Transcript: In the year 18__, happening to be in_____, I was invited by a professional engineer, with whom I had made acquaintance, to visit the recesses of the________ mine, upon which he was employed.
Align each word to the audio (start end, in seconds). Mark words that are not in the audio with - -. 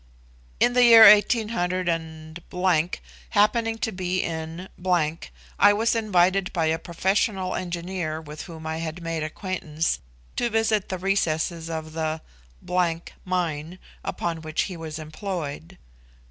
In 0.59 0.73
the 0.73 0.83
year 0.83 1.03
18__, 1.03 2.97
happening 3.29 3.77
to 3.77 3.91
be 3.91 4.23
in_____, 4.23 4.67
I 5.59 5.73
was 5.73 5.95
invited 5.95 6.51
by 6.51 6.65
a 6.65 6.79
professional 6.79 7.53
engineer, 7.53 8.19
with 8.19 8.41
whom 8.45 8.65
I 8.65 8.77
had 8.77 9.03
made 9.03 9.21
acquaintance, 9.21 9.99
to 10.37 10.49
visit 10.49 10.89
the 10.89 10.97
recesses 10.97 11.69
of 11.69 11.93
the________ 11.93 12.19
mine, 13.29 13.77
upon 14.03 14.41
which 14.41 14.63
he 14.63 14.75
was 14.75 14.97
employed. 14.97 15.77